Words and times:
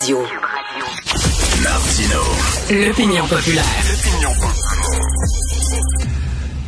Martino. 0.00 0.24
L'opinion 2.70 3.26
populaire. 3.26 3.64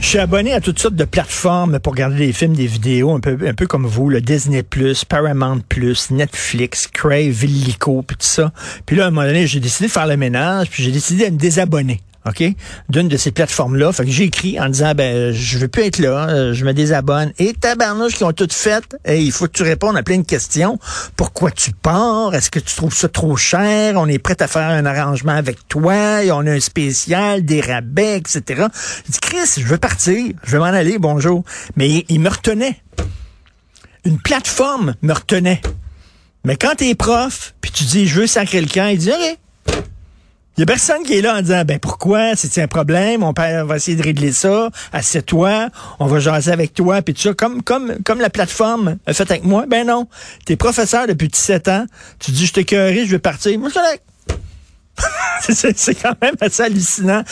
Je 0.01 0.07
suis 0.07 0.19
abonné 0.19 0.53
à 0.53 0.61
toutes 0.61 0.79
sortes 0.79 0.97
de 0.97 1.07
plateformes 1.07 1.79
pour 1.79 1.95
regarder 1.95 2.19
des 2.27 2.35
films, 2.35 2.55
des 2.55 2.67
vidéos, 2.67 3.15
un 3.15 3.21
peu, 3.21 3.39
un 3.47 3.55
peu 3.55 3.67
comme 3.67 3.87
vous, 3.87 4.11
le 4.11 4.21
Disney+, 4.21 4.63
Paramount+, 5.09 5.63
Netflix, 6.11 6.87
Crave, 6.89 7.45
Illico, 7.45 8.03
puis 8.03 8.19
tout 8.19 8.27
ça. 8.27 8.53
Puis 8.85 8.97
là, 8.97 9.05
à 9.05 9.07
un 9.07 9.11
moment 9.11 9.27
donné, 9.27 9.47
j'ai 9.47 9.61
décidé 9.61 9.87
de 9.87 9.93
faire 9.93 10.07
le 10.07 10.19
ménage, 10.19 10.69
puis 10.69 10.83
j'ai 10.83 10.93
décidé 10.93 11.31
de 11.31 11.35
me 11.35 11.39
désabonner. 11.39 12.03
OK? 12.27 12.45
D'une 12.89 13.09
de 13.09 13.17
ces 13.17 13.33
plateformes-là. 13.33 13.93
Fait 13.93 14.05
que 14.05 14.11
j'ai 14.11 14.25
écrit 14.25 14.61
en 14.61 14.69
disant, 14.69 14.95
ben, 14.95 15.33
je 15.33 15.59
veux 15.59 15.69
plus 15.69 15.83
être 15.83 15.99
là, 15.99 16.29
euh, 16.29 16.55
je 16.55 16.65
me 16.65 16.73
désabonne. 16.73 17.33
Et 17.39 17.53
tabarnouche 17.53 18.15
qui 18.15 18.25
ont 18.25 18.33
toutes 18.33 18.53
fait, 18.53 18.97
et 19.05 19.21
il 19.21 19.33
faut 19.33 19.47
que 19.47 19.53
tu 19.53 19.63
répondes 19.63 19.97
à 19.97 20.03
plein 20.03 20.19
de 20.19 20.27
questions. 20.27 20.79
Pourquoi 21.17 21.51
tu 21.51 21.73
pars? 21.73 22.35
Est-ce 22.35 22.51
que 22.51 22.61
tu 22.61 22.75
trouves 22.77 22.95
ça 22.95 23.09
trop 23.09 23.37
cher? 23.37 23.95
On 23.97 24.07
est 24.07 24.19
prêt 24.19 24.41
à 24.41 24.47
faire 24.47 24.69
un 24.69 24.87
arrangement 24.87 25.33
avec 25.33 25.67
toi, 25.69 26.23
et 26.23 26.31
on 26.31 26.41
a 26.41 26.53
un 26.53 26.61
spécial, 26.61 27.45
des 27.45 27.61
rabais, 27.61 28.19
etc. 28.19 28.67
Je 29.07 29.13
dis, 29.13 29.21
Chris, 29.21 29.59
je 29.59 29.67
veux 29.67 29.79
partir, 29.79 30.33
je 30.45 30.51
veux 30.53 30.59
m'en 30.59 30.67
aller, 30.67 30.99
bonjour. 30.99 31.45
Mais 31.77 31.89
il, 31.89 32.05
il 32.09 32.21
me 32.21 32.29
retenait. 32.29 32.77
Une 34.05 34.19
plateforme 34.19 34.95
me 35.03 35.13
retenait. 35.13 35.61
Mais 36.45 36.57
quand 36.57 36.75
t'es 36.77 36.95
prof, 36.95 37.55
puis 37.61 37.71
tu 37.71 37.85
dis, 37.85 38.07
je 38.07 38.21
veux 38.21 38.27
sacrer 38.27 38.61
le 38.61 38.67
camp, 38.67 38.89
il 38.89 38.99
dit, 38.99 39.11
OK, 39.11 39.39
il 40.57 40.61
y 40.61 40.63
a 40.65 40.67
personne 40.67 41.03
qui 41.03 41.15
est 41.15 41.23
là 41.23 41.37
en 41.37 41.41
disant 41.41 41.65
ben 41.65 41.79
pourquoi? 41.79 42.37
C'est 42.37 42.61
un 42.61 42.69
problème 42.69 43.23
on, 43.23 43.33
on 43.37 43.65
va 43.65 43.77
essayer 43.77 43.97
de 43.97 44.03
régler 44.03 44.33
ça. 44.33 44.69
Assieds-toi 44.93 45.69
on 45.99 46.07
va 46.07 46.19
jaser 46.19 46.53
avec 46.53 46.75
toi 46.75 47.01
puis 47.03 47.15
tout 47.15 47.23
ça. 47.23 47.35
Comme 47.35 47.63
comme 47.63 47.97
comme 48.05 48.21
la 48.21 48.31
plateforme 48.31 48.99
a 49.07 49.15
fait 49.15 49.31
avec 49.31 49.45
moi 49.45 49.65
ben 49.67 49.87
non. 49.87 50.09
T'es 50.45 50.57
professeur 50.57 51.07
depuis 51.07 51.29
17 51.29 51.69
ans. 51.69 51.87
Tu 52.19 52.33
dis 52.33 52.47
je 52.47 52.53
t'ai 52.53 52.67
je 52.69 53.11
vais 53.11 53.19
partir. 53.19 53.59
Moi 53.59 53.71
je 53.71 54.12
c'est 55.41 55.95
quand 55.95 56.15
même 56.23 56.35
assez 56.41 56.63
hallucinant, 56.63 57.23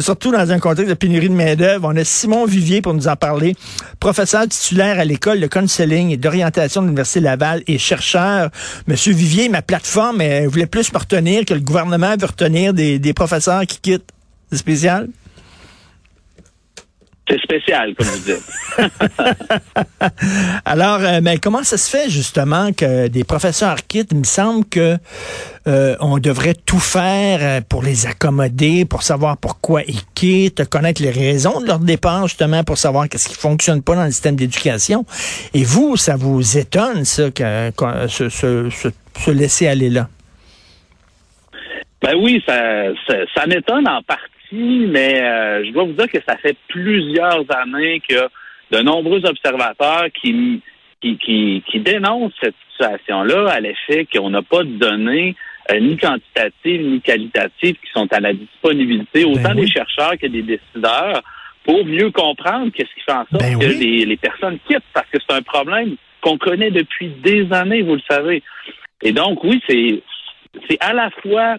surtout 0.00 0.32
dans 0.32 0.50
un 0.50 0.58
contexte 0.58 0.90
de 0.90 0.94
pénurie 0.94 1.28
de 1.28 1.34
main-d'œuvre. 1.34 1.88
On 1.92 1.96
a 1.96 2.04
Simon 2.04 2.44
Vivier 2.44 2.82
pour 2.82 2.94
nous 2.94 3.08
en 3.08 3.16
parler, 3.16 3.54
professeur 4.00 4.46
titulaire 4.48 4.98
à 4.98 5.04
l'école 5.04 5.40
de 5.40 5.46
counseling 5.46 6.10
et 6.10 6.16
d'orientation 6.16 6.82
de 6.82 6.86
l'Université 6.86 7.20
Laval 7.20 7.62
et 7.66 7.78
chercheur. 7.78 8.50
Monsieur 8.86 9.12
Vivier, 9.12 9.48
ma 9.48 9.62
plateforme 9.62 10.20
elle 10.20 10.48
voulait 10.48 10.66
plus 10.66 10.92
me 10.92 10.98
retenir 10.98 11.44
que 11.44 11.54
le 11.54 11.60
gouvernement 11.60 12.16
veut 12.18 12.26
retenir 12.26 12.74
des, 12.74 13.12
professeurs 13.14 13.66
qui 13.66 13.78
quittent. 13.80 14.10
C'est 14.50 14.58
spécial? 14.58 15.08
C'est 17.32 17.40
spécial, 17.40 17.94
comme 17.94 18.06
vous 18.08 18.18
dites. 18.18 18.42
Alors, 20.66 21.00
euh, 21.00 21.20
mais 21.22 21.38
comment 21.38 21.62
ça 21.62 21.78
se 21.78 21.88
fait 21.88 22.10
justement 22.10 22.72
que 22.74 23.08
des 23.08 23.24
professeurs 23.24 23.76
quittent? 23.88 24.12
Il 24.12 24.18
me 24.18 24.24
semble 24.24 24.66
que 24.66 24.98
euh, 25.66 25.96
on 26.00 26.18
devrait 26.18 26.52
tout 26.54 26.78
faire 26.78 27.38
euh, 27.40 27.60
pour 27.66 27.82
les 27.82 28.06
accommoder, 28.06 28.84
pour 28.84 29.02
savoir 29.02 29.38
pourquoi 29.38 29.80
ils 29.84 30.04
quittent, 30.14 30.68
connaître 30.68 31.00
les 31.00 31.10
raisons 31.10 31.62
de 31.62 31.66
leur 31.66 31.78
départ, 31.78 32.28
justement, 32.28 32.64
pour 32.64 32.76
savoir 32.76 33.08
qu'est-ce 33.08 33.30
qui 33.30 33.36
fonctionne 33.36 33.82
pas 33.82 33.94
dans 33.94 34.04
le 34.04 34.10
système 34.10 34.36
d'éducation. 34.36 35.06
Et 35.54 35.64
vous, 35.64 35.96
ça 35.96 36.16
vous 36.16 36.58
étonne, 36.58 37.06
ça, 37.06 37.30
que, 37.30 37.70
que 37.70 38.08
se, 38.08 38.28
se, 38.28 38.68
se, 38.68 39.30
laisser 39.30 39.68
aller 39.68 39.88
là? 39.88 40.08
Ben 42.02 42.14
oui, 42.20 42.42
ça, 42.46 42.88
ça, 43.06 43.14
ça 43.34 43.46
m'étonne 43.46 43.88
en 43.88 44.02
partie 44.02 44.26
mais 44.52 45.22
euh, 45.22 45.64
je 45.64 45.70
dois 45.70 45.84
vous 45.84 45.92
dire 45.92 46.08
que 46.08 46.18
ça 46.26 46.36
fait 46.36 46.56
plusieurs 46.68 47.44
années 47.56 48.00
qu'il 48.00 48.16
y 48.16 48.18
a 48.18 48.28
de 48.70 48.82
nombreux 48.82 49.24
observateurs 49.24 50.06
qui, 50.20 50.60
qui, 51.00 51.16
qui, 51.66 51.80
dénoncent 51.80 52.32
cette 52.40 52.54
situation-là 52.70 53.50
à 53.50 53.60
l'effet 53.60 54.06
qu'on 54.12 54.30
n'a 54.30 54.42
pas 54.42 54.62
de 54.62 54.70
données 54.70 55.36
euh, 55.70 55.80
ni 55.80 55.96
quantitatives 55.96 56.82
ni 56.82 57.00
qualitatives 57.00 57.74
qui 57.74 57.90
sont 57.92 58.10
à 58.12 58.20
la 58.20 58.32
disponibilité, 58.32 59.24
ben 59.24 59.32
autant 59.32 59.54
des 59.54 59.66
chercheurs 59.66 60.16
que 60.20 60.26
des 60.26 60.42
décideurs, 60.42 61.22
pour 61.64 61.84
mieux 61.84 62.10
comprendre 62.10 62.72
qu'est-ce 62.72 62.92
qui 62.94 63.00
fait 63.06 63.12
en 63.12 63.26
sorte 63.30 63.42
ben 63.42 63.58
que 63.58 63.66
les, 63.66 64.04
les 64.04 64.16
personnes 64.16 64.58
quittent, 64.66 64.82
parce 64.92 65.08
que 65.10 65.18
c'est 65.26 65.36
un 65.36 65.42
problème 65.42 65.96
qu'on 66.20 66.38
connaît 66.38 66.70
depuis 66.70 67.08
des 67.22 67.52
années, 67.52 67.82
vous 67.82 67.96
le 67.96 68.02
savez. 68.08 68.42
Et 69.02 69.12
donc, 69.12 69.42
oui, 69.44 69.60
c'est 69.68 70.02
c'est 70.68 70.78
à 70.80 70.92
la 70.92 71.10
fois 71.22 71.56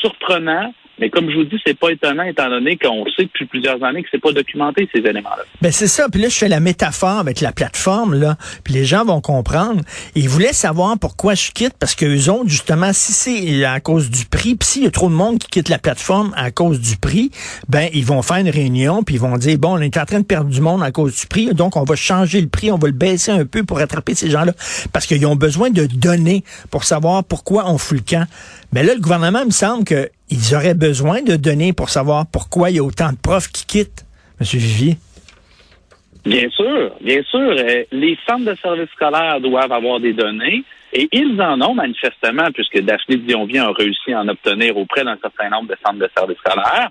surprenant, 0.00 0.74
mais 1.02 1.10
comme 1.10 1.28
je 1.28 1.34
vous 1.34 1.44
dis, 1.44 1.60
c'est 1.66 1.76
pas 1.76 1.90
étonnant 1.90 2.22
étant 2.22 2.48
donné 2.48 2.76
qu'on 2.76 3.04
sait 3.16 3.24
depuis 3.24 3.46
plusieurs 3.46 3.82
années 3.82 4.04
que 4.04 4.08
c'est 4.08 4.22
pas 4.22 4.30
documenté 4.30 4.88
ces 4.94 5.00
éléments-là. 5.00 5.42
Ben 5.60 5.72
c'est 5.72 5.88
ça. 5.88 6.08
Puis 6.08 6.22
là, 6.22 6.28
je 6.28 6.38
fais 6.38 6.48
la 6.48 6.60
métaphore 6.60 7.18
avec 7.18 7.40
la 7.40 7.50
plateforme 7.50 8.14
là, 8.14 8.36
puis 8.62 8.72
les 8.72 8.84
gens 8.84 9.04
vont 9.04 9.20
comprendre. 9.20 9.80
Ils 10.14 10.28
voulaient 10.28 10.52
savoir 10.52 10.96
pourquoi 11.00 11.34
je 11.34 11.50
quitte 11.50 11.74
parce 11.76 11.96
qu'eux 11.96 12.30
ont 12.30 12.46
justement, 12.46 12.92
si 12.92 13.10
c'est 13.10 13.64
à 13.64 13.80
cause 13.80 14.10
du 14.10 14.26
prix, 14.26 14.54
puis 14.54 14.68
s'il 14.68 14.84
y 14.84 14.86
a 14.86 14.92
trop 14.92 15.08
de 15.08 15.14
monde 15.14 15.40
qui 15.40 15.48
quitte 15.48 15.68
la 15.68 15.80
plateforme 15.80 16.32
à 16.36 16.52
cause 16.52 16.78
du 16.78 16.96
prix, 16.96 17.32
ben 17.68 17.88
ils 17.92 18.04
vont 18.04 18.22
faire 18.22 18.36
une 18.36 18.50
réunion 18.50 19.02
puis 19.02 19.16
ils 19.16 19.20
vont 19.20 19.36
dire 19.38 19.58
bon, 19.58 19.78
on 19.78 19.80
est 19.80 19.96
en 19.96 20.04
train 20.04 20.20
de 20.20 20.24
perdre 20.24 20.50
du 20.50 20.60
monde 20.60 20.84
à 20.84 20.92
cause 20.92 21.16
du 21.16 21.26
prix, 21.26 21.52
donc 21.52 21.76
on 21.76 21.82
va 21.82 21.96
changer 21.96 22.40
le 22.40 22.48
prix, 22.48 22.70
on 22.70 22.78
va 22.78 22.86
le 22.86 22.94
baisser 22.94 23.32
un 23.32 23.44
peu 23.44 23.64
pour 23.64 23.78
rattraper 23.78 24.14
ces 24.14 24.30
gens-là 24.30 24.52
parce 24.92 25.06
qu'ils 25.06 25.26
ont 25.26 25.34
besoin 25.34 25.70
de 25.70 25.86
données 25.86 26.44
pour 26.70 26.84
savoir 26.84 27.24
pourquoi 27.24 27.68
on 27.68 27.76
fout 27.76 27.98
le 27.98 28.04
camp. 28.08 28.28
Mais 28.72 28.84
là, 28.84 28.94
le 28.94 29.00
gouvernement, 29.00 29.40
il 29.40 29.46
me 29.46 29.50
semble 29.50 29.84
qu'ils 30.28 30.54
auraient 30.56 30.74
besoin 30.74 31.22
de 31.22 31.36
données 31.36 31.72
pour 31.72 31.88
savoir 31.88 32.26
pourquoi 32.30 32.70
il 32.70 32.76
y 32.76 32.78
a 32.78 32.82
autant 32.82 33.12
de 33.12 33.18
profs 33.22 33.48
qui 33.48 33.66
quittent, 33.66 34.04
M. 34.40 34.46
Vivier. 34.46 34.96
Bien 36.24 36.48
sûr, 36.50 36.92
bien 37.00 37.22
sûr. 37.24 37.54
Euh, 37.58 37.84
les 37.90 38.16
centres 38.28 38.44
de 38.44 38.56
services 38.62 38.90
scolaires 38.94 39.40
doivent 39.40 39.72
avoir 39.72 39.98
des 40.00 40.12
données 40.12 40.62
et 40.92 41.08
ils 41.10 41.40
en 41.40 41.60
ont 41.62 41.74
manifestement, 41.74 42.48
puisque 42.54 42.80
Daphné 42.80 43.16
Dionvien 43.16 43.64
a 43.64 43.72
réussi 43.72 44.12
à 44.12 44.20
en 44.20 44.28
obtenir 44.28 44.76
auprès 44.76 45.04
d'un 45.04 45.18
certain 45.20 45.48
nombre 45.48 45.68
de 45.68 45.76
centres 45.84 45.98
de 45.98 46.08
services 46.16 46.38
scolaires. 46.38 46.90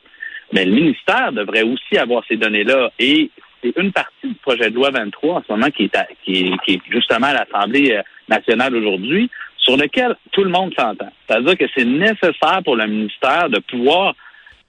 Mais 0.53 0.65
le 0.65 0.73
ministère 0.73 1.31
devrait 1.31 1.63
aussi 1.63 1.97
avoir 1.97 2.23
ces 2.27 2.35
données-là 2.35 2.91
et 2.99 3.29
c'est 3.63 3.73
une 3.77 3.91
partie 3.91 4.27
du 4.27 4.33
projet 4.35 4.69
de 4.69 4.75
loi 4.75 4.89
23 4.89 5.35
en 5.35 5.43
ce 5.47 5.53
moment 5.53 5.69
qui 5.69 5.83
est, 5.83 5.97
qui 6.25 6.51
qui 6.65 6.73
est 6.73 6.81
justement 6.89 7.27
à 7.27 7.33
l'Assemblée 7.33 7.93
euh, 7.93 8.01
nationale 8.27 8.75
aujourd'hui 8.75 9.29
sur 9.61 9.77
lequel 9.77 10.15
tout 10.31 10.43
le 10.43 10.49
monde 10.49 10.73
s'entend. 10.77 11.11
C'est-à-dire 11.27 11.57
que 11.57 11.65
c'est 11.75 11.85
nécessaire 11.85 12.61
pour 12.63 12.75
le 12.75 12.87
ministère 12.87 13.49
de 13.49 13.59
pouvoir 13.59 14.15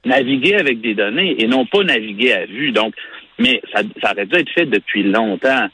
naviguer 0.04 0.56
avec 0.56 0.80
des 0.80 0.94
données 0.94 1.42
et 1.42 1.46
non 1.46 1.66
pas 1.66 1.82
naviguer 1.82 2.32
à 2.32 2.46
vue. 2.46 2.72
Donc, 2.72 2.94
mais 3.38 3.60
ça, 3.72 3.82
ça 4.02 4.12
aurait 4.12 4.26
dû 4.26 4.36
être 4.36 4.50
fait 4.50 4.66
depuis 4.66 5.02
longtemps. 5.02 5.66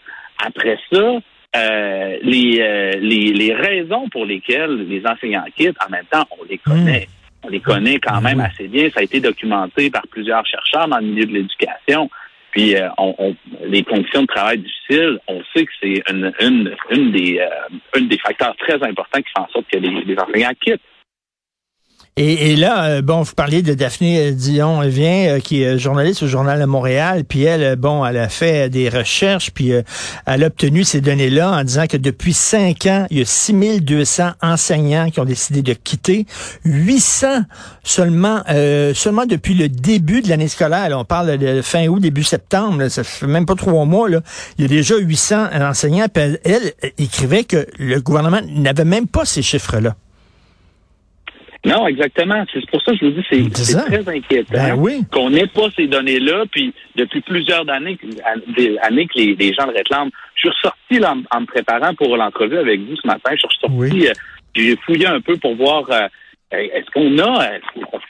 Après 0.44 0.78
ça, 0.92 1.18
euh, 1.56 2.18
les, 2.22 2.60
euh, 2.60 2.92
les, 3.00 3.32
les, 3.32 3.54
raisons 3.54 4.08
pour 4.10 4.26
lesquelles 4.26 4.86
les 4.86 5.04
enseignants 5.06 5.44
quittent, 5.56 5.78
en 5.84 5.90
même 5.90 6.04
temps, 6.10 6.26
on 6.38 6.44
les 6.48 6.58
connaît. 6.58 7.06
Mmh. 7.06 7.44
On 7.44 7.48
les 7.48 7.60
connaît 7.60 7.98
quand 7.98 8.20
même 8.20 8.40
assez 8.40 8.68
bien. 8.68 8.90
Ça 8.90 9.00
a 9.00 9.04
été 9.04 9.20
documenté 9.20 9.90
par 9.90 10.02
plusieurs 10.10 10.44
chercheurs 10.46 10.88
dans 10.88 10.98
le 10.98 11.06
milieu 11.06 11.24
de 11.24 11.32
l'éducation. 11.32 12.10
Puis 12.50 12.76
euh, 12.76 12.88
on, 12.98 13.34
les 13.64 13.82
conditions 13.84 14.22
de 14.22 14.26
travail 14.26 14.58
difficiles, 14.58 15.18
on 15.28 15.42
sait 15.54 15.66
que 15.66 15.72
c'est 15.80 16.02
une, 16.10 16.32
une, 16.40 16.74
une 16.90 17.12
des, 17.12 17.38
euh, 17.40 18.00
des 18.00 18.18
facteurs 18.18 18.56
très 18.56 18.74
importants 18.74 19.20
qui 19.20 19.30
font 19.36 19.44
en 19.44 19.48
sorte 19.48 19.66
que 19.70 19.78
les, 19.78 20.04
les 20.04 20.18
enseignants 20.18 20.52
quittent. 20.60 20.80
Et, 22.20 22.56
là, 22.56 22.84
euh, 22.84 23.02
bon, 23.02 23.22
vous 23.22 23.34
parliez 23.34 23.62
de 23.62 23.74
Daphné 23.74 24.32
Dion 24.32 24.80
vient, 24.80 25.36
euh, 25.36 25.38
qui 25.38 25.62
est 25.62 25.78
journaliste 25.78 26.24
au 26.24 26.26
Journal 26.26 26.58
de 26.58 26.64
Montréal, 26.64 27.22
puis 27.22 27.44
elle, 27.44 27.62
euh, 27.62 27.76
bon, 27.76 28.04
elle 28.04 28.16
a 28.16 28.28
fait 28.28 28.68
des 28.68 28.88
recherches, 28.88 29.52
puis 29.52 29.70
elle 30.26 30.42
a 30.42 30.46
obtenu 30.48 30.82
ces 30.82 31.00
données-là 31.00 31.52
en 31.52 31.62
disant 31.62 31.86
que 31.86 31.96
depuis 31.96 32.32
cinq 32.32 32.86
ans, 32.86 33.06
il 33.10 33.18
y 33.18 33.22
a 33.22 33.24
6200 33.24 34.30
enseignants 34.42 35.10
qui 35.10 35.20
ont 35.20 35.24
décidé 35.24 35.62
de 35.62 35.72
quitter, 35.74 36.26
800 36.64 37.42
seulement, 37.84 38.42
seulement 38.94 39.24
depuis 39.24 39.54
le 39.54 39.68
début 39.68 40.20
de 40.20 40.28
l'année 40.28 40.48
scolaire. 40.48 40.88
on 40.98 41.04
parle 41.04 41.38
de 41.38 41.62
fin 41.62 41.86
août, 41.86 42.00
début 42.00 42.24
septembre, 42.24 42.88
ça 42.88 43.04
fait 43.04 43.26
même 43.26 43.46
pas 43.46 43.54
trois 43.54 43.84
mois. 43.84 44.08
Là. 44.08 44.22
Il 44.58 44.62
y 44.62 44.64
a 44.64 44.68
déjà 44.68 44.96
800 44.96 45.50
enseignants. 45.60 46.06
Elle 46.14 46.72
écrivait 46.98 47.44
que 47.44 47.66
le 47.78 48.00
gouvernement 48.00 48.40
n'avait 48.48 48.84
même 48.84 49.06
pas 49.06 49.24
ces 49.24 49.42
chiffres-là. 49.42 49.94
Non, 51.68 51.86
exactement. 51.86 52.44
C'est 52.52 52.68
pour 52.70 52.82
ça 52.82 52.92
que 52.92 52.98
je 52.98 53.04
vous 53.06 53.10
dis 53.12 53.52
c'est 53.62 53.74
très 53.86 54.08
inquiétant 54.08 54.76
ben 54.76 55.04
qu'on 55.12 55.30
n'ait 55.30 55.46
pas 55.46 55.68
ces 55.76 55.86
données-là. 55.86 56.44
Puis 56.50 56.72
depuis 56.96 57.20
plusieurs 57.20 57.68
années, 57.68 57.98
des 58.56 58.78
années 58.78 59.06
que 59.06 59.18
les, 59.18 59.52
gens 59.54 59.66
le 59.66 59.74
réclament. 59.74 60.10
Je 60.34 60.40
suis 60.40 60.48
ressorti 60.48 61.26
en, 61.30 61.40
me 61.40 61.46
préparant 61.46 61.94
pour 61.94 62.16
l'entrevue 62.16 62.58
avec 62.58 62.80
vous 62.80 62.96
ce 62.96 63.06
matin. 63.06 63.30
Je 63.32 63.38
suis 63.38 63.48
ressorti, 63.48 64.08
euh, 64.08 64.12
j'ai 64.54 64.76
fouillé 64.76 65.06
un 65.06 65.20
peu 65.20 65.36
pour 65.36 65.54
voir 65.56 65.84
euh, 65.90 66.08
est-ce 66.50 66.90
qu'on 66.92 67.18
a, 67.18 67.44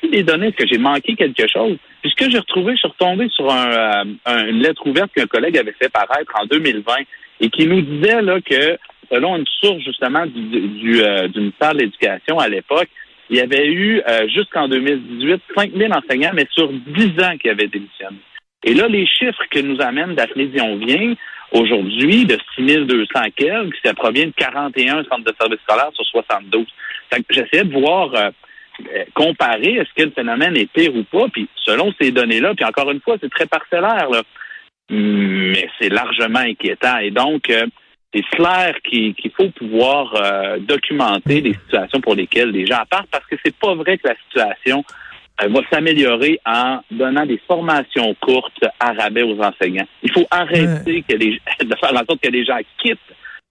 est 0.03 0.09
des 0.09 0.23
données, 0.23 0.49
est-ce 0.49 0.57
que 0.57 0.67
j'ai 0.71 0.79
manqué 0.79 1.15
quelque 1.15 1.47
chose? 1.49 1.77
Puis 2.03 2.11
ce 2.11 2.25
que 2.25 2.31
j'ai 2.31 2.39
retrouvé, 2.39 2.75
je 2.75 2.79
suis 2.79 2.89
retombé 2.89 3.29
sur 3.31 3.51
un, 3.51 4.05
euh, 4.29 4.49
une 4.49 4.61
lettre 4.61 4.87
ouverte 4.87 5.11
qu'un 5.13 5.27
collègue 5.27 5.59
avait 5.59 5.75
fait 5.81 5.89
paraître 5.89 6.33
en 6.41 6.47
2020 6.47 6.95
et 7.41 7.51
qui 7.51 7.67
nous 7.67 7.81
disait 7.81 8.23
là 8.23 8.41
que 8.41 8.79
selon 9.11 9.37
une 9.37 9.47
source 9.61 9.83
justement 9.83 10.27
du, 10.27 10.41
du, 10.41 11.03
du 11.33 11.39
ministère 11.41 11.73
de 11.73 11.79
l'Éducation 11.79 12.39
à 12.39 12.49
l'époque, 12.49 12.89
il 13.31 13.37
y 13.37 13.41
avait 13.41 13.67
eu 13.67 14.01
euh, 14.09 14.29
jusqu'en 14.29 14.69
2018 14.69 15.43
5 15.57 15.73
000 15.75 15.93
enseignants, 15.93 16.33
mais 16.35 16.47
sur 16.51 16.71
10 16.73 17.23
ans 17.23 17.37
qui 17.39 17.49
avaient 17.49 17.69
démissionné. 17.69 18.19
Et 18.65 18.75
là, 18.75 18.89
les 18.89 19.07
chiffres 19.07 19.45
que 19.51 19.61
nous 19.61 19.81
amène 19.81 20.15
Daphné 20.15 20.47
vient 20.47 21.15
aujourd'hui 21.53 22.25
de 22.25 22.39
6 22.57 22.87
200 22.87 23.07
quelques, 23.37 23.77
ça 23.85 23.95
provient 23.95 24.27
de 24.27 24.33
41 24.37 25.05
centres 25.05 25.25
de 25.25 25.35
services 25.39 25.61
scolaires 25.61 25.91
sur 25.95 26.05
72. 26.07 26.67
J'essayais 27.31 27.65
de 27.65 27.73
voir 27.73 28.11
comparer 29.15 29.75
est-ce 29.75 29.93
que 29.97 30.09
le 30.09 30.11
phénomène 30.11 30.57
est 30.57 30.71
pire 30.71 30.95
ou 30.95 31.05
pas, 31.05 31.29
puis 31.33 31.49
selon 31.65 31.93
ces 32.01 32.11
données-là, 32.11 32.55
puis 32.55 32.65
encore 32.65 32.91
une 32.91 33.01
fois, 33.01 33.17
c'est 33.21 33.31
très 33.31 33.47
parcellaire, 33.47 34.09
là, 34.11 34.23
mais 34.91 35.69
c'est 35.81 35.89
largement 35.89 36.41
inquiétant. 36.41 36.99
Et 36.99 37.11
donc, 37.11 37.51
c'est 38.15 38.25
clair 38.31 38.75
qu'il 38.89 39.15
faut 39.37 39.51
pouvoir 39.51 40.15
documenter 40.61 41.43
des 41.43 41.55
situations 41.55 42.01
pour 42.01 42.15
lesquelles 42.15 42.51
les 42.51 42.67
gens 42.67 42.83
partent, 42.89 43.11
parce 43.11 43.27
que 43.27 43.37
c'est 43.45 43.55
pas 43.55 43.75
vrai 43.75 43.99
que 43.99 44.09
la 44.09 44.15
situation 44.27 44.85
va 45.41 45.61
s'améliorer 45.71 46.41
en 46.47 46.81
donnant 46.91 47.27
des 47.27 47.41
formations 47.47 48.15
courtes 48.21 48.65
à 48.81 48.93
rabais 48.93 49.23
aux 49.23 49.39
enseignants. 49.41 49.87
Il 50.03 50.11
faut 50.11 50.27
arrêter 50.31 51.05
que 51.09 51.15
les, 51.15 51.41
de 51.61 51.75
faire 51.81 51.93
en 51.93 52.05
sorte 52.05 52.21
que 52.21 52.31
les 52.31 52.45
gens 52.45 52.59
quittent 52.83 52.99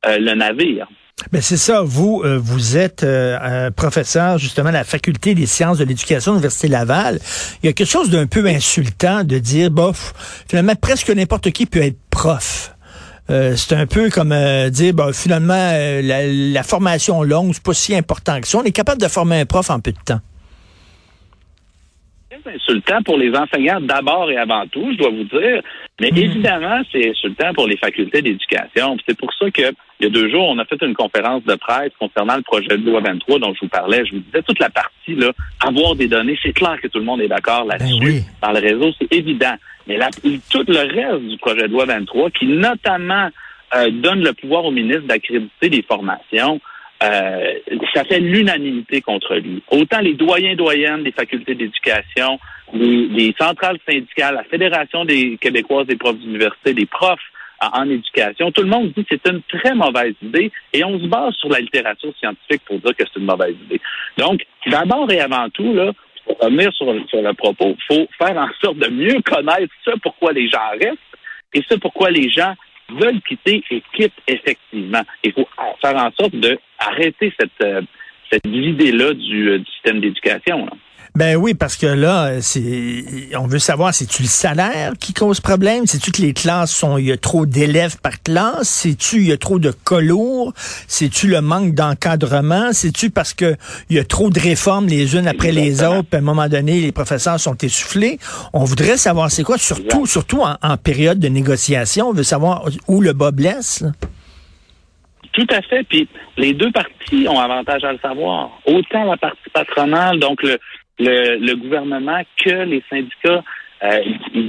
euh, 0.05 0.19
le 0.19 0.35
navire. 0.35 0.87
Ben 1.31 1.41
c'est 1.41 1.57
ça. 1.57 1.81
Vous, 1.81 2.21
euh, 2.23 2.37
vous 2.37 2.77
êtes 2.77 3.03
euh, 3.03 3.71
professeur 3.71 4.37
justement 4.37 4.69
à 4.69 4.73
la 4.73 4.83
faculté 4.83 5.33
des 5.33 5.47
sciences 5.47 5.79
de 5.79 5.85
l'éducation 5.85 6.33
de 6.33 6.37
l'université 6.37 6.67
Laval. 6.67 7.19
Il 7.63 7.65
y 7.65 7.69
a 7.69 7.73
quelque 7.73 7.89
chose 7.89 8.11
d'un 8.11 8.27
peu 8.27 8.45
insultant 8.45 9.23
de 9.23 9.39
dire, 9.39 9.71
bof, 9.71 10.13
finalement 10.47 10.75
presque 10.75 11.09
n'importe 11.09 11.49
qui 11.49 11.65
peut 11.65 11.81
être 11.81 11.97
prof. 12.11 12.76
c'est 13.29 13.73
un 13.73 13.85
peu 13.85 14.09
comme 14.09 14.33
dire, 14.69 14.93
bah, 14.93 15.09
finalement, 15.13 15.53
la, 15.53 16.25
la, 16.25 16.63
formation 16.63 17.23
longue, 17.23 17.51
c'est 17.53 17.63
pas 17.63 17.73
si 17.73 17.95
important 17.95 18.39
que 18.39 18.47
ça. 18.47 18.57
On 18.59 18.63
est 18.63 18.71
capable 18.71 19.01
de 19.01 19.07
former 19.07 19.41
un 19.41 19.45
prof 19.45 19.69
en 19.69 19.79
peu 19.79 19.91
de 19.91 19.97
temps 20.05 20.21
insultant 22.47 23.01
pour 23.03 23.17
les 23.17 23.35
enseignants 23.35 23.81
d'abord 23.81 24.29
et 24.31 24.37
avant 24.37 24.65
tout, 24.67 24.91
je 24.91 24.97
dois 24.97 25.09
vous 25.09 25.23
dire. 25.23 25.61
Mais 25.99 26.11
mhm. 26.11 26.17
évidemment, 26.17 26.81
c'est 26.91 27.09
insultant 27.09 27.53
pour 27.53 27.67
les 27.67 27.77
facultés 27.77 28.21
d'éducation. 28.21 28.97
C'est 29.07 29.17
pour 29.17 29.33
ça 29.33 29.49
que 29.51 29.73
il 29.99 30.03
y 30.03 30.05
a 30.05 30.09
deux 30.09 30.29
jours, 30.29 30.49
on 30.49 30.59
a 30.59 30.65
fait 30.65 30.79
une 30.83 30.93
conférence 30.93 31.43
de 31.45 31.55
presse 31.55 31.91
concernant 31.99 32.35
le 32.35 32.43
projet 32.43 32.77
de 32.77 32.87
loi 32.87 33.01
23 33.01 33.39
dont 33.39 33.53
je 33.55 33.61
vous 33.61 33.67
parlais. 33.67 34.05
Je 34.05 34.13
vous 34.13 34.19
disais 34.19 34.43
toute 34.43 34.59
la 34.59 34.69
partie 34.69 35.15
là, 35.15 35.31
avoir 35.65 35.95
des 35.95 36.07
données, 36.07 36.37
c'est 36.43 36.53
clair 36.53 36.79
que 36.81 36.87
tout 36.87 36.99
le 36.99 37.05
monde 37.05 37.21
est 37.21 37.27
d'accord 37.27 37.65
ben 37.65 37.77
là-dessus. 37.77 38.21
Dans 38.41 38.51
le 38.51 38.59
réseau, 38.59 38.91
c'est 38.99 39.11
évident. 39.11 39.55
Mais 39.87 39.97
tout 40.51 40.63
le 40.67 40.77
reste 40.77 41.23
du 41.23 41.37
projet 41.37 41.67
de 41.67 41.71
loi 41.71 41.85
23, 41.85 42.29
qui 42.31 42.45
notamment 42.45 43.29
euh, 43.75 43.89
donne 43.89 44.23
le 44.23 44.33
pouvoir 44.33 44.65
au 44.65 44.71
ministre 44.71 45.07
d'accréditer 45.07 45.69
des 45.69 45.81
formations, 45.81 46.59
euh, 47.03 47.53
ça 47.93 48.03
fait 48.05 48.19
l'unanimité 48.19 49.01
contre 49.01 49.35
lui. 49.35 49.61
Autant 49.69 49.99
les 49.99 50.13
doyens 50.13 50.55
doyennes 50.55 51.03
des 51.03 51.11
facultés 51.11 51.53
d'éducation, 51.53 52.39
les, 52.73 53.35
centrales 53.39 53.77
syndicales, 53.87 54.35
la 54.35 54.43
Fédération 54.43 55.05
des 55.05 55.37
Québécoises 55.37 55.87
des 55.87 55.95
profs 55.95 56.17
d'université, 56.17 56.73
des 56.73 56.85
profs 56.85 57.19
en, 57.59 57.89
éducation, 57.89 58.51
tout 58.51 58.61
le 58.61 58.67
monde 58.67 58.91
dit 58.95 59.03
que 59.03 59.15
c'est 59.15 59.31
une 59.31 59.41
très 59.43 59.73
mauvaise 59.73 60.13
idée 60.21 60.51
et 60.73 60.83
on 60.83 60.99
se 60.99 61.05
base 61.07 61.33
sur 61.35 61.49
la 61.49 61.59
littérature 61.59 62.13
scientifique 62.19 62.61
pour 62.65 62.79
dire 62.79 62.95
que 62.95 63.03
c'est 63.05 63.19
une 63.19 63.25
mauvaise 63.25 63.55
idée. 63.65 63.81
Donc, 64.17 64.45
d'abord 64.67 65.11
et 65.11 65.19
avant 65.19 65.49
tout, 65.49 65.73
là, 65.73 65.91
pour 66.25 66.37
revenir 66.39 66.71
sur, 66.73 66.93
sur 67.09 67.21
le 67.21 67.33
propos, 67.33 67.75
faut 67.87 68.07
faire 68.19 68.37
en 68.37 68.49
sorte 68.61 68.77
de 68.77 68.89
mieux 68.89 69.21
connaître 69.21 69.73
ce 69.85 69.91
pourquoi 70.01 70.33
les 70.33 70.47
gens 70.49 70.69
restent 70.79 70.97
et 71.53 71.63
ce 71.67 71.75
pourquoi 71.75 72.11
les 72.11 72.29
gens 72.29 72.53
veulent 72.89 73.21
quitter 73.21 73.63
et 73.69 73.83
quittent 73.93 74.21
effectivement. 74.27 75.01
Il 75.23 75.33
faut 75.33 75.47
faire 75.81 75.95
en 75.95 76.11
sorte 76.11 76.35
de 76.35 76.57
arrêter 76.79 77.33
cette, 77.39 77.63
euh, 77.63 77.81
cette 78.31 78.45
idée-là 78.45 79.13
du, 79.13 79.49
euh, 79.49 79.59
du 79.59 79.65
système 79.65 79.99
d'éducation. 79.99 80.67
Ben 81.17 81.35
oui, 81.35 81.55
parce 81.55 81.75
que 81.75 81.87
là, 81.87 82.41
c'est, 82.41 83.03
on 83.35 83.47
veut 83.47 83.57
savoir, 83.57 83.91
c'est-tu 83.91 84.21
le 84.21 84.27
salaire 84.27 84.91
qui 84.99 85.15
cause 85.15 85.41
problème? 85.41 85.87
C'est-tu 85.87 86.11
que 86.11 86.21
les 86.21 86.31
classes 86.31 86.71
sont, 86.71 86.99
il 86.99 87.05
y 87.05 87.11
a 87.11 87.17
trop 87.17 87.47
d'élèves 87.47 87.99
par 87.99 88.21
classe? 88.21 88.69
C'est-tu, 88.69 89.15
il 89.15 89.29
y 89.29 89.31
a 89.31 89.37
trop 89.37 89.57
de 89.57 89.71
colours? 89.71 90.53
C'est-tu 90.55 91.25
le 91.25 91.41
manque 91.41 91.73
d'encadrement? 91.73 92.71
C'est-tu 92.71 93.09
parce 93.09 93.33
que 93.33 93.55
il 93.89 93.95
y 93.95 93.99
a 93.99 94.03
trop 94.03 94.29
de 94.29 94.39
réformes 94.39 94.85
les 94.85 95.15
unes 95.15 95.27
après 95.27 95.51
les 95.51 95.81
autres, 95.81 96.07
puis 96.07 96.17
à 96.17 96.19
un 96.19 96.21
moment 96.21 96.47
donné, 96.47 96.81
les 96.81 96.91
professeurs 96.91 97.39
sont 97.39 97.57
essoufflés? 97.63 98.19
On 98.53 98.63
voudrait 98.63 98.97
savoir 98.97 99.31
c'est 99.31 99.41
quoi, 99.41 99.57
surtout, 99.57 100.05
surtout 100.05 100.43
en, 100.43 100.77
période 100.77 101.17
de 101.17 101.29
négociation. 101.29 102.09
On 102.09 102.13
veut 102.13 102.21
savoir 102.21 102.65
où 102.87 103.01
le 103.01 103.13
bas 103.13 103.31
blesse. 103.31 103.83
Tout 105.33 105.47
à 105.49 105.63
fait. 105.63 105.83
Puis 105.83 106.07
les 106.37 106.53
deux 106.53 106.71
parties 106.71 107.27
ont 107.27 107.39
avantage 107.39 107.83
à 107.83 107.91
le 107.91 107.99
savoir. 107.99 108.51
Autant 108.67 109.03
la 109.03 109.17
partie 109.17 109.49
patronale, 109.51 110.19
donc 110.19 110.43
le, 110.43 110.59
le, 110.99 111.53
gouvernement 111.55 112.21
que 112.43 112.63
les 112.63 112.83
syndicats. 112.89 113.43
Euh, 113.83 114.01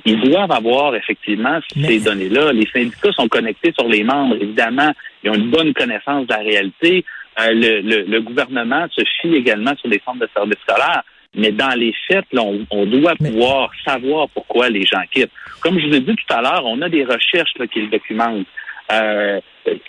ils, 0.06 0.21
doivent 0.23 0.50
avoir 0.50 0.95
effectivement 0.95 1.61
ces 1.75 2.00
données-là. 2.00 2.50
Les 2.55 2.67
syndicats 2.73 3.12
sont 3.12 3.29
connectés 3.29 3.73
sur 3.79 3.87
les 3.87 4.03
membres, 4.03 4.37
évidemment. 4.41 4.91
Ils 5.23 5.31
ont 5.31 5.35
une 5.35 5.50
bonne 5.50 5.75
connaissance 5.75 6.27
de 6.27 6.33
la 6.33 6.39
réalité. 6.39 7.05
Euh, 7.39 7.50
le, 7.53 8.03
le, 8.03 8.21
gouvernement 8.23 8.87
se 8.91 9.03
fie 9.21 9.35
également 9.35 9.77
sur 9.77 9.89
les 9.89 10.00
centres 10.03 10.21
de 10.21 10.29
services 10.35 10.59
scolaires. 10.62 11.03
Mais 11.35 11.53
dans 11.53 11.79
les 11.79 11.95
faits, 12.09 12.25
là, 12.33 12.43
on, 12.71 12.87
doit 12.87 13.15
pouvoir 13.17 13.71
savoir 13.85 14.29
pourquoi 14.31 14.71
les 14.71 14.87
gens 14.87 15.03
quittent. 15.12 15.31
Comme 15.61 15.79
je 15.79 15.87
vous 15.87 15.95
ai 15.95 16.00
dit 16.00 16.17
tout 16.17 16.35
à 16.35 16.41
l'heure, 16.41 16.65
on 16.65 16.81
a 16.81 16.89
des 16.89 17.05
recherches 17.05 17.53
là, 17.59 17.67
qui 17.67 17.83
le 17.83 17.89
documentent. 17.89 18.47
Euh, 18.91 19.41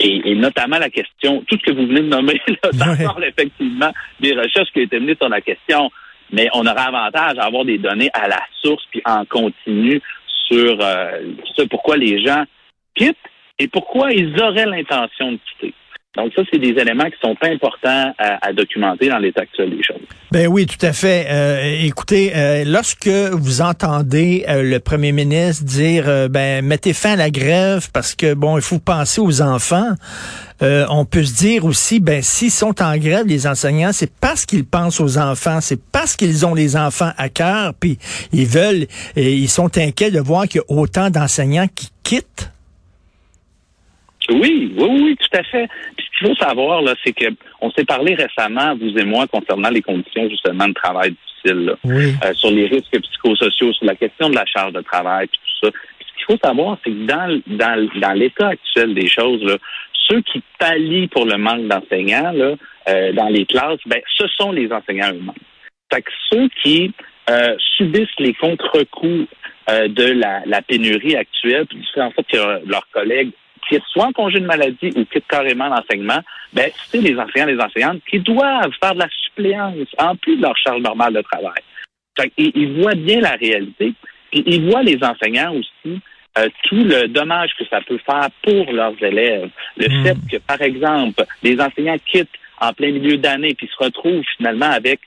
et, 0.02 0.36
notamment 0.36 0.78
la 0.78 0.90
question, 0.90 1.44
tout 1.48 1.58
ce 1.58 1.72
que 1.72 1.76
vous 1.76 1.88
venez 1.88 2.02
de 2.02 2.08
nommer, 2.08 2.42
là, 2.78 2.96
effectivement 3.28 3.92
des 4.20 4.34
recherches 4.34 4.70
qui 4.74 4.80
ont 4.80 4.84
été 4.84 5.00
menées 5.00 5.16
sur 5.16 5.30
la 5.30 5.40
question 5.40 5.90
mais 6.31 6.50
on 6.54 6.66
aura 6.66 6.84
avantage 6.84 7.38
à 7.38 7.46
avoir 7.46 7.66
des 7.66 7.78
données 7.78 8.10
à 8.14 8.28
la 8.28 8.42
source 8.62 8.84
puis 8.92 9.02
en 9.06 9.26
continu 9.26 10.02
sur 10.48 10.78
euh, 10.81 11.22
ce 11.56 11.64
pourquoi 11.64 11.98
les 11.98 12.24
gens 12.24 12.44
quittent 12.96 13.18
et 13.58 13.68
pourquoi 13.68 14.12
ils 14.12 14.40
auraient 14.42 14.66
l'intention 14.66 15.34
de 15.34 15.40
quitter. 15.52 15.74
Donc 16.18 16.32
ça, 16.36 16.42
c'est 16.52 16.58
des 16.58 16.70
éléments 16.70 17.06
qui 17.06 17.20
sont 17.22 17.36
importants 17.40 18.14
à, 18.18 18.52
documenter 18.52 19.10
dans 19.10 19.20
l'état 19.20 19.42
actuel 19.42 19.70
des 19.70 19.84
choses. 19.84 20.02
Ben 20.32 20.48
oui, 20.48 20.66
tout 20.66 20.84
à 20.84 20.92
fait. 20.92 21.28
Euh, 21.30 21.86
écoutez, 21.86 22.32
euh, 22.36 22.64
lorsque 22.66 23.08
vous 23.08 23.62
entendez 23.62 24.44
euh, 24.50 24.64
le 24.64 24.80
premier 24.80 25.12
ministre 25.12 25.66
dire, 25.66 26.28
ben 26.30 26.66
mettez 26.66 26.94
fin 26.94 27.12
à 27.12 27.16
la 27.16 27.30
grève 27.30 27.90
parce 27.94 28.16
que 28.16 28.34
bon, 28.34 28.58
il 28.58 28.64
faut 28.64 28.80
penser 28.80 29.22
aux 29.22 29.42
enfants. 29.44 29.94
on 30.62 31.06
peut 31.06 31.24
se 31.24 31.36
dire 31.36 31.66
aussi, 31.66 32.00
ben 32.00 32.24
s'ils 32.24 32.52
sont 32.52 32.82
en 32.82 32.98
grève, 32.98 33.28
les 33.28 33.46
enseignants, 33.46 33.92
c'est 33.94 34.12
parce 34.20 34.48
qu'ils 34.48 34.66
pensent 34.66 35.00
aux 35.00 35.20
enfants, 35.20 35.62
c'est 35.62 35.80
parce 35.92 36.16
qu'ils 36.16 36.44
ont 36.44 36.56
les 36.56 36.76
enfants 36.76 37.12
à 37.18 37.30
cœur, 37.30 37.76
puis 37.80 38.00
ils 38.34 38.48
veulent, 38.48 38.88
et 39.16 39.34
ils 39.36 39.50
sont 39.50 39.78
inquiets 39.78 40.10
de 40.10 40.20
voir 40.20 40.48
qu'il 40.48 40.62
y 40.62 40.74
a 40.74 40.76
autant 40.76 41.12
d'enseignants 41.12 41.68
qui 41.74 41.90
quittent. 42.02 42.52
Oui, 44.30 44.72
oui, 44.76 44.88
oui, 44.90 45.18
tout 45.18 45.38
à 45.38 45.44
fait. 45.44 45.68
Puis 45.98 46.06
ce 46.06 46.20
qu'il 46.20 46.28
faut 46.28 46.36
savoir, 46.36 46.81
là, 46.81 46.94
c'est 47.04 47.14
que 47.14 47.26
on 47.62 47.72
s'est 47.72 47.86
parlé 47.86 48.16
récemment, 48.16 48.76
vous 48.76 48.98
et 48.98 49.06
moi, 49.06 49.28
concernant 49.28 49.70
les 49.70 49.81
conditions 49.81 50.30
justement 50.30 50.68
de 50.68 50.74
travail 50.74 51.12
difficiles, 51.12 51.76
euh, 51.86 52.34
sur 52.36 52.51
les 52.51 52.68
risques 52.68 53.00
psychosociaux, 53.01 53.74
sur 53.74 53.86
la 53.86 53.96
question 53.96 54.30
de 54.30 54.36
la 54.36 54.46
charge 54.46 54.74
de 54.74 54.82
travail, 54.82 55.27
puis 55.27 55.39
tout 55.39 55.68
ça. 55.68 55.72
Puis 55.72 56.08
ce 56.08 56.18
qu'il 56.18 56.36
faut 56.36 56.48
savoir, 56.48 56.77
c'est 56.84 56.92
que 56.92 57.06
dans, 57.06 57.42
dans, 57.48 57.89
dans 58.00 58.13
l'état 58.13 58.50
actuel 58.50 58.94
des 58.94 59.08
choses, 59.08 59.44
là, 59.44 59.58
ceux 60.08 60.22
qui 60.22 60.42
pallient 60.58 61.08
pour 61.08 61.25
le 61.25 61.38
manque 61.38 61.68
d'enseignants 61.68 62.32
là, 62.32 62.56
euh, 62.89 63.13
dans 63.13 63.30
les 63.30 63.46
classes, 63.46 63.80
ben, 63.86 64.01
ce 64.15 64.27
sont 64.27 64.51
les 64.51 64.72
enseignants 64.72 65.10
eux-mêmes. 65.10 65.34
Fait 65.94 66.01
que 66.01 66.12
ceux 66.32 66.50
qui 66.62 66.92
euh, 67.30 67.56
subissent 67.77 68.20
les 68.20 68.34
contre-coups 68.34 69.27
de 69.70 70.13
la, 70.13 70.42
la, 70.48 70.63
pénurie 70.63 71.15
actuelle, 71.15 71.68
puis 71.68 71.77
en 71.98 72.12
sorte 72.12 72.27
que 72.27 72.68
leurs 72.68 72.88
collègues 72.92 73.30
quittent 73.70 73.84
soit 73.92 74.06
en 74.06 74.12
congé 74.12 74.40
de 74.40 74.46
maladie 74.46 74.92
ou 74.96 75.06
quittent 75.06 75.28
carrément 75.28 75.68
l'enseignement, 75.70 76.20
ben, 76.54 76.70
c'est 76.90 77.02
les 77.02 77.18
enseignants 77.18 77.48
et 77.48 77.56
les 77.56 77.62
enseignantes 77.62 78.02
qui 78.10 78.20
doivent 78.20 78.74
faire 78.82 78.94
de 78.94 79.00
la 79.00 79.10
suppléance 79.26 79.88
en 79.98 80.16
plus 80.16 80.38
de 80.38 80.42
leur 80.42 80.58
charge 80.58 80.82
normale 80.82 81.14
de 81.14 81.22
travail. 81.22 81.62
ils, 82.38 82.82
voient 82.82 82.96
bien 82.96 83.22
la 83.22 83.36
réalité, 83.36 83.94
puis 84.32 84.44
ils 84.46 84.70
voient 84.70 84.84
les 84.84 84.98
enseignants 85.04 85.54
aussi 85.54 86.02
euh, 86.38 86.48
tout 86.64 86.84
le 86.84 87.08
dommage 87.08 87.52
que 87.58 87.66
ça 87.66 87.82
peut 87.82 88.00
faire 88.06 88.30
pour 88.44 88.72
leurs 88.72 89.02
élèves. 89.02 89.50
Le 89.78 89.88
hmm. 89.88 90.04
fait 90.04 90.18
que, 90.32 90.38
par 90.38 90.62
exemple, 90.62 91.24
les 91.44 91.60
enseignants 91.60 91.98
quittent 92.06 92.30
en 92.62 92.74
plein 92.74 92.92
milieu 92.92 93.18
d'année 93.18 93.54
puis 93.56 93.68
se 93.68 93.84
retrouvent 93.84 94.24
finalement 94.38 94.70
avec 94.70 95.00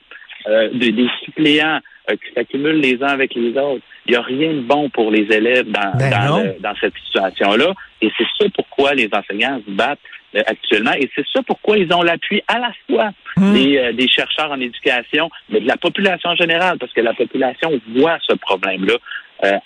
euh, 0.47 0.69
des, 0.73 1.07
suppléants 1.23 1.79
euh, 2.09 2.15
qui 2.15 2.33
s'accumulent 2.33 2.81
les 2.81 3.01
uns 3.01 3.07
avec 3.07 3.35
les 3.35 3.57
autres. 3.57 3.83
Il 4.05 4.11
n'y 4.11 4.17
a 4.17 4.21
rien 4.21 4.53
de 4.53 4.61
bon 4.61 4.89
pour 4.89 5.11
les 5.11 5.23
élèves 5.31 5.69
dans, 5.71 5.97
ben 5.97 6.55
dans, 6.59 6.75
cette 6.79 6.93
situation-là. 7.05 7.73
Et 8.01 8.11
c'est 8.17 8.25
ça 8.37 8.49
pourquoi 8.53 8.93
les 8.93 9.09
enseignants 9.13 9.61
se 9.65 9.71
battent 9.71 9.99
euh, 10.35 10.41
actuellement. 10.45 10.91
Et 10.93 11.09
c'est 11.15 11.25
ça 11.33 11.41
pourquoi 11.47 11.77
ils 11.77 11.91
ont 11.93 12.01
l'appui 12.01 12.41
à 12.47 12.59
la 12.59 12.71
fois 12.89 13.11
hmm. 13.37 13.53
des, 13.53 13.93
des, 13.93 14.07
chercheurs 14.09 14.51
en 14.51 14.59
éducation, 14.59 15.29
mais 15.49 15.61
de 15.61 15.67
la 15.67 15.77
population 15.77 16.35
générale, 16.35 16.77
parce 16.79 16.91
que 16.91 17.01
la 17.01 17.13
population 17.13 17.71
voit 17.95 18.17
ce 18.27 18.35
problème-là. 18.35 18.95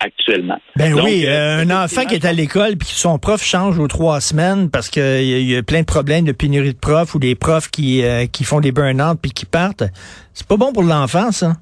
actuellement. 0.00 0.58
Ben 0.74 0.92
oui, 0.94 1.24
un 1.28 1.70
enfant 1.70 2.04
qui 2.04 2.14
est 2.14 2.24
à 2.24 2.32
l'école 2.32 2.76
puis 2.76 2.88
son 2.88 3.18
prof 3.18 3.40
change 3.40 3.78
aux 3.78 3.86
trois 3.86 4.20
semaines 4.20 4.70
parce 4.70 4.88
qu'il 4.88 5.22
y, 5.22 5.56
a 5.56 5.62
plein 5.62 5.82
de 5.82 5.86
problèmes 5.86 6.24
de 6.24 6.32
pénurie 6.32 6.72
de 6.72 6.78
profs 6.78 7.14
ou 7.14 7.20
des 7.20 7.36
profs 7.36 7.70
qui, 7.70 8.02
qui 8.32 8.42
font 8.42 8.58
des 8.58 8.72
burn-out 8.72 9.18
puis 9.22 9.30
qui 9.30 9.46
partent, 9.46 9.84
c'est 10.34 10.48
pas 10.48 10.56
bon 10.56 10.72
pour 10.72 10.82
l'enfant, 10.82 11.30
ça. 11.30 11.52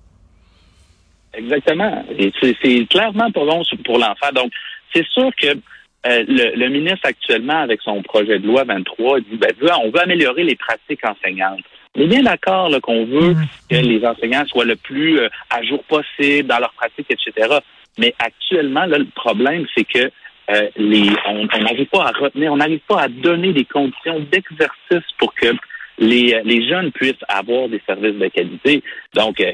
Exactement. 1.37 2.05
c'est 2.43 2.87
clairement 2.89 3.31
pas 3.31 3.45
bon 3.45 3.63
pour 3.85 3.99
l'enfant. 3.99 4.33
Donc, 4.35 4.53
c'est 4.95 5.07
sûr 5.09 5.31
que 5.41 5.49
euh, 5.49 6.25
le, 6.29 6.69
ministre 6.69 7.05
actuellement, 7.05 7.61
avec 7.61 7.81
son 7.83 8.03
projet 8.03 8.39
de 8.39 8.47
loi 8.47 8.65
23, 8.65 9.21
dit 9.21 9.27
ben, 9.33 9.53
on 9.85 9.91
veut 9.91 10.01
améliorer 10.01 10.45
les 10.45 10.55
pratiques 10.57 11.05
enseignantes. 11.05 11.65
On 11.97 12.03
est 12.03 12.07
bien 12.07 12.23
d'accord 12.23 12.71
qu'on 12.83 13.05
veut 13.07 13.35
Mhm. 13.35 13.47
que 13.71 13.77
les 13.77 14.05
enseignants 14.07 14.47
soient 14.47 14.65
le 14.65 14.77
plus 14.77 15.19
euh, 15.19 15.29
à 15.51 15.63
jour 15.63 15.83
possible 15.85 16.47
dans 16.49 16.59
leur 16.59 16.73
pratique, 16.75 17.07
etc. 17.11 17.59
Mais 17.99 18.15
actuellement, 18.19 18.85
là, 18.85 18.99
le 18.99 19.07
problème, 19.07 19.67
c'est 19.75 19.85
que 19.85 20.11
euh, 20.51 20.69
les, 20.77 21.11
on 21.27 21.49
on 21.53 21.59
n'arrive 21.59 21.87
pas 21.87 22.05
à 22.05 22.13
retenir, 22.13 22.53
on 22.53 22.57
n'arrive 22.57 22.81
pas 22.87 23.03
à 23.03 23.09
donner 23.09 23.53
des 23.53 23.65
conditions 23.65 24.21
d'exercice 24.21 25.11
pour 25.19 25.35
que 25.35 25.49
les, 25.99 26.35
euh, 26.35 26.43
les 26.45 26.69
jeunes 26.69 26.93
puissent 26.93 27.15
avoir 27.29 27.69
des 27.69 27.83
services 27.87 28.15
de 28.15 28.29
qualité. 28.29 28.83
Donc, 29.15 29.41
euh, 29.41 29.53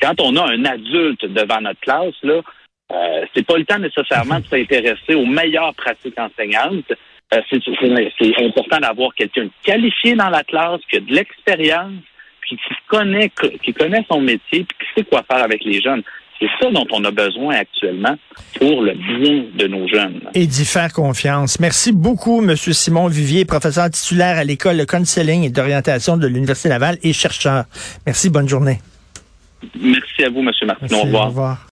quand 0.00 0.20
on 0.20 0.36
a 0.36 0.50
un 0.50 0.64
adulte 0.64 1.24
devant 1.26 1.60
notre 1.60 1.80
classe, 1.80 2.14
euh, 2.24 3.24
c'est 3.34 3.46
pas 3.46 3.58
le 3.58 3.64
temps 3.64 3.78
nécessairement 3.78 4.40
de 4.40 4.46
s'intéresser 4.46 5.14
aux 5.14 5.26
meilleures 5.26 5.74
pratiques 5.74 6.18
enseignantes. 6.18 6.92
Euh, 7.34 7.40
c'est 7.50 8.44
important 8.44 8.78
d'avoir 8.78 9.14
quelqu'un 9.14 9.48
qualifié 9.64 10.14
dans 10.14 10.30
la 10.30 10.44
classe, 10.44 10.80
qui 10.88 10.98
a 10.98 11.00
de 11.00 11.12
l'expérience, 11.12 12.02
puis 12.40 12.56
qui 12.56 12.74
connaît, 12.88 13.30
qui 13.62 13.72
connaît 13.72 14.04
son 14.08 14.20
métier, 14.20 14.64
puis 14.64 14.76
qui 14.78 14.86
sait 15.00 15.04
quoi 15.04 15.24
faire 15.28 15.42
avec 15.42 15.64
les 15.64 15.80
jeunes. 15.82 16.02
C'est 16.38 16.48
ça 16.60 16.70
dont 16.70 16.86
on 16.92 17.02
a 17.04 17.10
besoin 17.10 17.56
actuellement 17.56 18.14
pour 18.58 18.82
le 18.82 18.92
bien 18.92 19.44
de 19.54 19.66
nos 19.66 19.88
jeunes. 19.88 20.20
Et 20.34 20.46
d'y 20.46 20.66
faire 20.66 20.92
confiance. 20.92 21.58
Merci 21.60 21.92
beaucoup, 21.92 22.42
M. 22.42 22.54
Simon 22.56 23.08
Vivier, 23.08 23.46
professeur 23.46 23.90
titulaire 23.90 24.36
à 24.36 24.44
l'école 24.44 24.76
de 24.76 24.84
counseling 24.84 25.44
et 25.44 25.50
d'orientation 25.50 26.18
de 26.18 26.26
l'Université 26.26 26.68
Laval 26.68 26.98
et 27.02 27.14
chercheur. 27.14 27.64
Merci, 28.04 28.28
bonne 28.28 28.48
journée. 28.48 28.78
Merci 29.80 30.24
à 30.24 30.30
vous, 30.30 30.40
M. 30.40 30.44
Martin. 30.44 30.76
Merci, 30.82 30.94
Au 30.94 31.02
revoir. 31.02 31.24
Au 31.24 31.28
revoir. 31.28 31.58